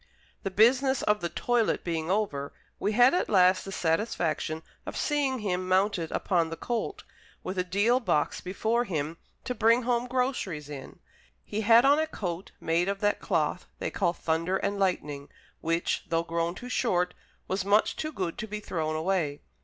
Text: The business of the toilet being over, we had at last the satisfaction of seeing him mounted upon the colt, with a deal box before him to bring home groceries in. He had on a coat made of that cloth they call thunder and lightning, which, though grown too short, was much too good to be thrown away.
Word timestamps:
The 0.41 0.49
business 0.49 1.03
of 1.03 1.21
the 1.21 1.29
toilet 1.29 1.83
being 1.83 2.09
over, 2.09 2.51
we 2.79 2.93
had 2.93 3.13
at 3.13 3.29
last 3.29 3.63
the 3.65 3.71
satisfaction 3.71 4.63
of 4.83 4.97
seeing 4.97 5.37
him 5.37 5.67
mounted 5.67 6.11
upon 6.11 6.49
the 6.49 6.55
colt, 6.57 7.03
with 7.43 7.59
a 7.59 7.63
deal 7.63 7.99
box 7.99 8.41
before 8.41 8.85
him 8.85 9.17
to 9.43 9.53
bring 9.53 9.83
home 9.83 10.07
groceries 10.07 10.69
in. 10.69 10.97
He 11.43 11.61
had 11.61 11.85
on 11.85 11.99
a 11.99 12.07
coat 12.07 12.51
made 12.59 12.89
of 12.89 12.99
that 13.01 13.19
cloth 13.19 13.67
they 13.77 13.91
call 13.91 14.11
thunder 14.11 14.57
and 14.57 14.79
lightning, 14.79 15.29
which, 15.59 16.05
though 16.09 16.23
grown 16.23 16.55
too 16.55 16.67
short, 16.67 17.13
was 17.47 17.63
much 17.63 17.95
too 17.95 18.11
good 18.11 18.39
to 18.39 18.47
be 18.47 18.59
thrown 18.59 18.95
away. 18.95 19.41